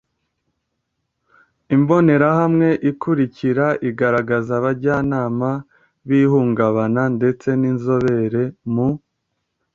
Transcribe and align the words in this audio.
Imbonerahamwe 1.75 2.67
ikurikira 2.89 3.65
iragaragaza 3.89 4.51
abajyanama 4.59 5.49
b 6.07 6.09
ihungabana 6.21 7.01
ndetse 7.17 7.47
n 7.59 7.61
inzobere 7.71 8.43
mu 8.73 8.89